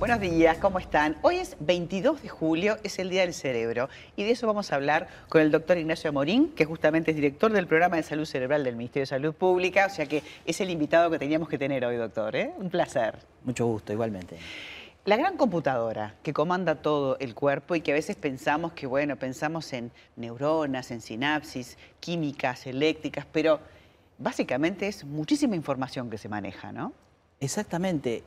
[0.00, 1.18] Buenos días, ¿cómo están?
[1.20, 4.76] Hoy es 22 de julio, es el Día del Cerebro y de eso vamos a
[4.76, 8.64] hablar con el doctor Ignacio Morín, que justamente es director del programa de salud cerebral
[8.64, 11.84] del Ministerio de Salud Pública, o sea que es el invitado que teníamos que tener
[11.84, 12.34] hoy, doctor.
[12.34, 12.50] ¿eh?
[12.56, 13.18] Un placer.
[13.44, 14.38] Mucho gusto, igualmente.
[15.04, 19.16] La gran computadora que comanda todo el cuerpo y que a veces pensamos que, bueno,
[19.16, 23.60] pensamos en neuronas, en sinapsis, químicas, eléctricas, pero
[24.16, 26.94] básicamente es muchísima información que se maneja, ¿no?
[27.38, 28.22] Exactamente.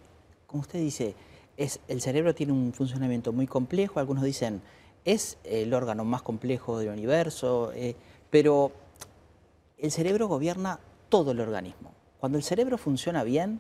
[0.46, 1.16] Como usted dice,
[1.58, 4.62] el cerebro tiene un funcionamiento muy complejo, algunos dicen
[5.06, 7.96] es el órgano más complejo del universo, eh,
[8.30, 8.72] pero
[9.78, 10.80] el cerebro gobierna
[11.10, 11.92] todo el organismo.
[12.20, 13.60] Cuando el cerebro funciona bien,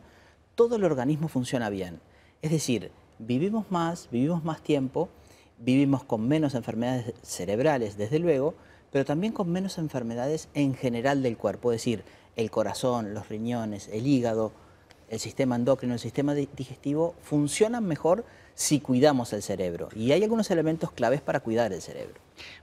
[0.56, 2.00] todo el organismo funciona bien.
[2.42, 5.10] Es decir, vivimos más, vivimos más tiempo,
[5.58, 8.54] vivimos con menos enfermedades cerebrales, desde luego,
[8.92, 12.04] pero también con menos enfermedades en general del cuerpo, es decir,
[12.36, 14.52] el corazón, los riñones, el hígado,
[15.14, 18.26] el sistema endocrino, el sistema digestivo funcionan mejor
[18.56, 19.90] si cuidamos el cerebro.
[19.96, 22.16] Y hay algunos elementos claves para cuidar el cerebro.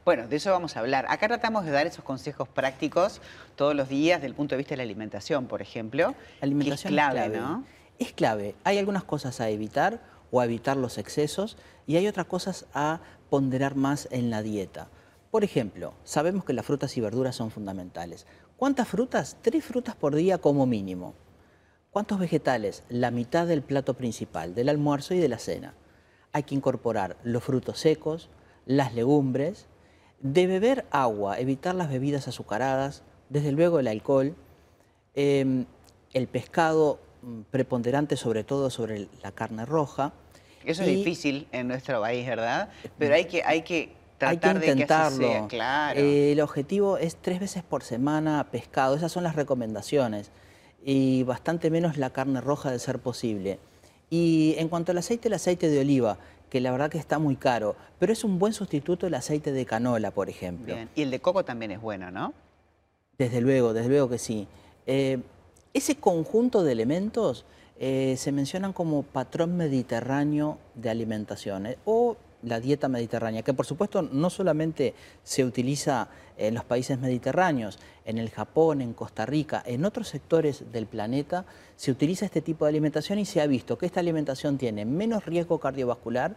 [0.05, 1.07] Bueno, de eso vamos a hablar.
[1.09, 3.21] Acá tratamos de dar esos consejos prácticos
[3.55, 6.15] todos los días desde el punto de vista de la alimentación, por ejemplo.
[6.41, 7.65] La alimentación es clave, ¿no?
[8.01, 8.57] Es clave.
[8.65, 10.01] Hay algunas cosas a evitar
[10.33, 11.57] o a evitar los excesos
[11.87, 14.89] y hay otras cosas a ponderar más en la dieta.
[15.31, 18.27] Por ejemplo, sabemos que las frutas y verduras son fundamentales.
[18.57, 19.37] ¿Cuántas frutas?
[19.41, 21.15] Tres frutas por día como mínimo.
[21.91, 22.85] ¿Cuántos vegetales?
[22.89, 25.75] La mitad del plato principal, del almuerzo y de la cena.
[26.33, 28.29] Hay que incorporar los frutos secos,
[28.65, 29.67] las legumbres,
[30.21, 34.37] de beber agua, evitar las bebidas azucaradas, desde luego el alcohol,
[35.15, 35.67] em,
[36.13, 40.13] el pescado mm, preponderante sobre todo sobre la carne roja.
[40.65, 42.69] Eso es difícil en nuestro país, ¿verdad?
[42.99, 45.19] Pero hay que, hay que tratar hay que intentarlo.
[45.19, 46.01] de que así sea, claro.
[46.01, 50.31] Eh, el objetivo es tres veces por semana pescado, esas son las recomendaciones
[50.85, 53.59] y bastante menos la carne roja de ser posible.
[54.09, 56.19] Y en cuanto al aceite, el aceite de oliva,
[56.51, 59.65] que la verdad que está muy caro, pero es un buen sustituto el aceite de
[59.65, 60.75] canola, por ejemplo.
[60.95, 62.35] Y el de coco también es bueno, ¿no?
[63.19, 64.49] Desde luego, desde luego que sí.
[64.87, 65.19] Eh,
[65.73, 67.45] ese conjunto de elementos
[67.79, 73.67] eh, se mencionan como patrón mediterráneo de alimentación eh, o la dieta mediterránea, que por
[73.67, 79.63] supuesto no solamente se utiliza en los países mediterráneos, en el Japón, en Costa Rica,
[79.67, 81.45] en otros sectores del planeta
[81.77, 85.27] se utiliza este tipo de alimentación y se ha visto que esta alimentación tiene menos
[85.27, 86.37] riesgo cardiovascular,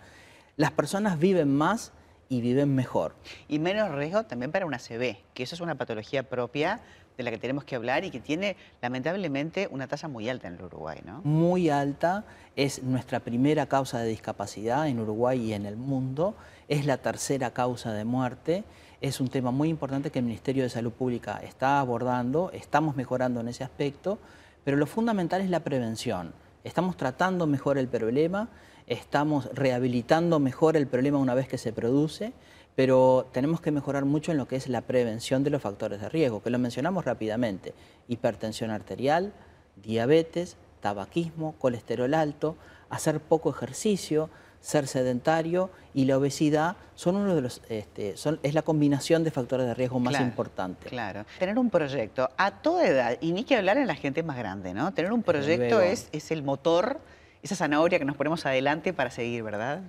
[0.58, 1.92] las personas viven más
[2.30, 3.16] y viven mejor.
[3.48, 6.82] Y menos riesgo también para una CB, que eso es una patología propia
[7.18, 10.56] de la que tenemos que hablar y que tiene lamentablemente una tasa muy alta en
[10.56, 11.22] el Uruguay, ¿no?
[11.24, 12.24] Muy alta,
[12.56, 16.36] es nuestra primera causa de discapacidad en Uruguay y en el mundo,
[16.68, 18.64] es la tercera causa de muerte,
[19.02, 23.42] es un tema muy importante que el Ministerio de Salud Pública está abordando, estamos mejorando
[23.42, 24.18] en ese aspecto,
[24.64, 26.34] pero lo fundamental es la prevención.
[26.64, 28.48] Estamos tratando mejor el problema,
[28.88, 32.32] estamos rehabilitando mejor el problema una vez que se produce,
[32.76, 36.08] pero tenemos que mejorar mucho en lo que es la prevención de los factores de
[36.08, 37.74] riesgo, que lo mencionamos rápidamente.
[38.08, 39.34] Hipertensión arterial,
[39.76, 42.56] diabetes, tabaquismo, colesterol alto,
[42.90, 44.30] hacer poco ejercicio,
[44.64, 49.30] ser sedentario y la obesidad son uno de los este, son, es la combinación de
[49.30, 50.90] factores de riesgo más importantes.
[50.90, 51.26] Claro.
[51.38, 54.74] Tener un proyecto a toda edad, y ni que hablar en la gente más grande,
[54.74, 54.94] ¿no?
[54.94, 57.02] Tener un proyecto es, es el motor,
[57.44, 59.82] esa zanahoria que nos ponemos adelante para seguir, ¿verdad?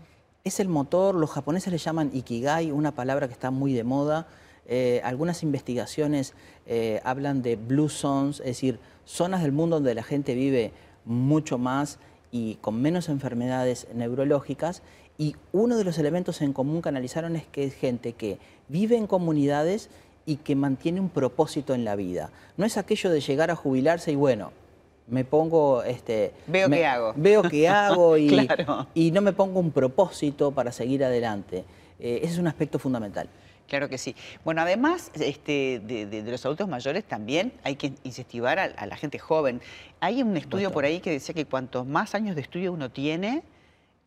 [0.45, 4.27] es el motor, los japoneses le llaman ikigai, una palabra que está muy de moda.
[4.67, 6.35] Eh, algunas investigaciones
[6.67, 10.73] eh, hablan de blue zones, es decir, zonas del mundo donde la gente vive
[11.07, 11.99] mucho más
[12.35, 14.83] y con menos enfermedades neurológicas.
[15.17, 18.97] Y uno de los elementos en común que analizaron es que es gente que vive
[18.97, 19.89] en comunidades
[20.27, 22.31] y que mantiene un propósito en la vida.
[22.57, 24.51] No es aquello de llegar a jubilarse y bueno,
[25.07, 25.85] me pongo...
[25.85, 27.13] Este, veo qué hago.
[27.17, 28.49] Veo qué hago y,
[28.95, 31.65] y, no me pongo un propósito para seguir adelante.
[32.01, 33.29] Eh, ese es un aspecto fundamental.
[33.69, 34.15] Claro que sí.
[34.45, 39.61] Bueno, además este, de, los adultos mayores también hay que incentivar a, la gente joven.
[40.01, 43.43] Hay un estudio por ahí que decía que cuantos más años de estudio uno tiene,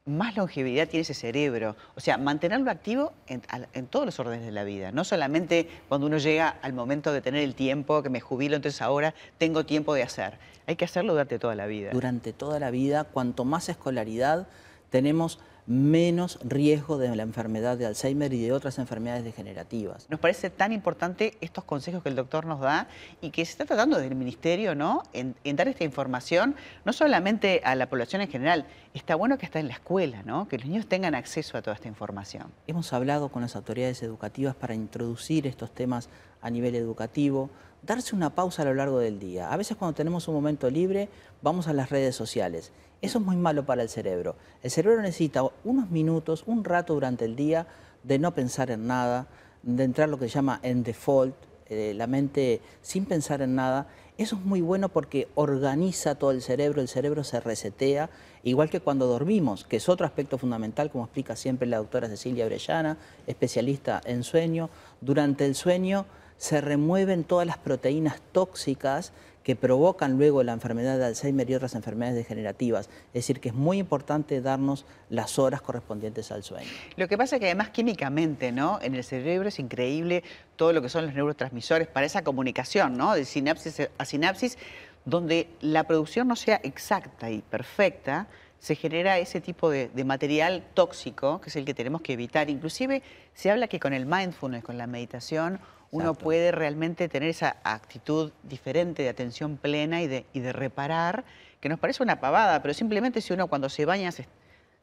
[0.05, 1.75] más longevidad tiene ese cerebro.
[1.95, 4.91] O sea, mantenerlo activo en, todos los órdenes de la vida.
[4.91, 8.81] No solamente cuando uno llega al momento de tener el tiempo, que me jubilo, entonces
[8.81, 10.37] ahora tengo tiempo de hacer.
[10.67, 11.91] Hay que hacerlo durante toda la vida.
[11.91, 14.47] Durante toda la vida, cuanto más escolaridad
[14.89, 20.09] tenemos menos riesgo de la enfermedad de Alzheimer y de otras enfermedades degenerativas.
[20.09, 22.87] Nos parece tan importante estos consejos que el doctor nos da
[23.19, 25.03] y que se está tratando del Ministerio ¿no?
[25.11, 26.55] en, dar esta información,
[26.85, 30.47] no solamente a la población en general, está bueno que está en la escuela, ¿no?
[30.47, 32.45] que los niños tengan acceso a toda esta información.
[32.65, 36.09] Hemos hablado con las autoridades educativas para introducir estos temas
[36.47, 37.49] a nivel educativo,
[37.83, 39.51] darse una pausa a lo largo del día.
[39.51, 41.09] A veces cuando tenemos un momento libre,
[41.41, 42.71] vamos a las redes sociales.
[43.01, 44.35] Eso es muy malo para el cerebro.
[44.63, 47.67] El cerebro necesita unos minutos, un rato durante el día
[48.03, 49.27] de no pensar en nada,
[49.61, 51.35] de entrar lo que se llama en default,
[51.69, 53.87] eh, la mente sin pensar en nada.
[54.17, 58.09] Eso es muy bueno porque organiza todo el cerebro, el cerebro se resetea,
[58.43, 62.45] igual que cuando dormimos, que es otro aspecto fundamental, como explica siempre la doctora Cecilia
[62.45, 62.97] Orellana,
[63.27, 64.71] especialista en sueño.
[65.01, 66.05] Durante el sueño
[66.37, 69.11] se remueven todas las proteínas tóxicas
[69.47, 72.89] que provocan luego la enfermedad de Alzheimer y otras enfermedades degenerativas.
[73.13, 76.67] Es decir, que es muy importante darnos las horas correspondientes al sueño.
[76.97, 78.77] Lo que pasa es que además químicamente, ¿no?
[78.81, 80.21] En el cerebro es increíble
[80.57, 83.13] todo lo que son los neurotransmisores para esa comunicación, ¿no?
[83.13, 84.57] De sinapsis a sinapsis,
[85.05, 88.27] donde la producción no sea exacta y perfecta,
[88.59, 92.49] se genera ese tipo de, de, material tóxico, que es el que tenemos que evitar.
[92.49, 95.59] Inclusive se habla que con el mindfulness, con la meditación,
[95.91, 101.23] uno puede realmente tener esa actitud diferente de atención plena y de, y de reparar,
[101.59, 104.27] que nos parece una pavada, pero simplemente si uno cuando se baña se,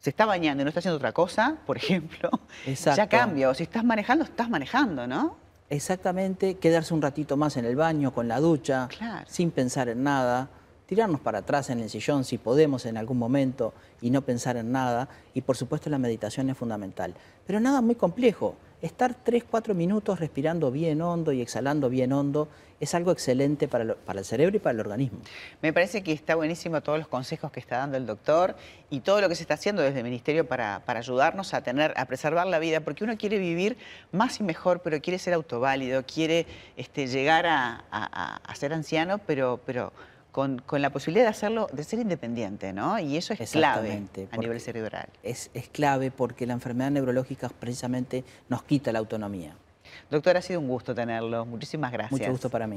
[0.02, 2.30] está bañando y no está haciendo otra cosa, por ejemplo,
[2.66, 3.50] ya cambia.
[3.50, 5.36] O si estás manejando, estás manejando, ¿no?
[5.70, 8.88] Exactamente, quedarse un ratito más en el baño, con la ducha,
[9.26, 10.48] sin pensar en nada
[10.86, 14.72] tirarnos para atrás en el sillón si podemos en algún momento y no pensar en
[14.72, 15.08] nada.
[15.34, 17.14] Y por supuesto la meditación es fundamental.
[17.46, 18.56] Pero nada muy complejo.
[18.82, 22.48] Estar 3, 4 minutos respirando bien hondo y exhalando bien hondo
[22.80, 25.20] es algo excelente para, el cerebro y para el organismo.
[25.62, 28.56] Me parece que está buenísimo todos los consejos que está dando el doctor
[28.90, 32.04] y todo lo que se está haciendo desde el Ministerio para, ayudarnos a, tener, a
[32.04, 33.78] preservar la vida, porque uno quiere vivir
[34.12, 36.46] más y mejor, pero quiere ser autoválido, quiere
[36.76, 39.92] este, llegar a, ser anciano, pero
[40.34, 42.98] con, la posibilidad de hacerlo, de ser independiente, ¿no?
[42.98, 44.02] Y eso es clave
[44.32, 45.06] a nivel cerebral.
[45.22, 49.54] Es, es clave porque la enfermedad neurológica precisamente nos quita la autonomía.
[50.10, 51.46] Doctor, ha sido un gusto tenerlo.
[51.46, 52.20] Muchísimas gracias.
[52.20, 52.72] Mucho gusto para mí.